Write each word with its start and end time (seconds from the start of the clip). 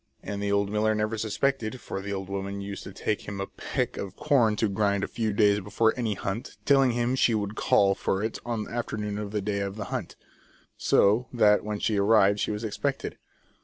And 0.23 0.41
the 0.41 0.51
old 0.51 0.71
miller 0.71 0.95
never 0.95 1.15
suspected, 1.15 1.79
for 1.79 2.01
the 2.01 2.11
old 2.11 2.27
woman 2.27 2.59
used 2.59 2.83
to 2.85 2.91
take 2.91 3.27
him 3.27 3.39
a 3.39 3.45
peck 3.45 3.97
of 3.97 4.15
corn 4.15 4.55
to 4.55 4.67
grind 4.67 5.03
a 5.03 5.07
few 5.07 5.31
days 5.31 5.59
before 5.59 5.93
any 5.95 6.15
hunt, 6.15 6.57
telling 6.65 6.93
him 6.93 7.13
she 7.13 7.35
would 7.35 7.53
call 7.53 7.93
for 7.93 8.23
it 8.23 8.39
on 8.43 8.63
the 8.63 8.71
afternoon 8.71 9.19
of 9.19 9.29
the 9.29 9.41
day 9.41 9.59
of 9.59 9.75
the 9.75 9.85
hunt. 9.93 10.15
So 10.75 11.27
that 11.31 11.63
when 11.63 11.77
she 11.77 11.97
arrived 11.99 12.39
she 12.39 12.49
was 12.49 12.63
expected. 12.63 13.19